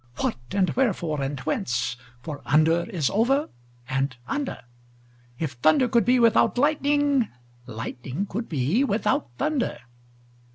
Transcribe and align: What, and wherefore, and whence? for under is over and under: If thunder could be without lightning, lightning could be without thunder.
What, 0.17 0.35
and 0.49 0.71
wherefore, 0.71 1.21
and 1.21 1.39
whence? 1.41 1.95
for 2.23 2.41
under 2.43 2.89
is 2.89 3.11
over 3.11 3.49
and 3.87 4.17
under: 4.27 4.63
If 5.37 5.51
thunder 5.51 5.87
could 5.87 6.05
be 6.05 6.19
without 6.19 6.57
lightning, 6.57 7.27
lightning 7.67 8.25
could 8.25 8.49
be 8.49 8.83
without 8.83 9.29
thunder. 9.37 9.77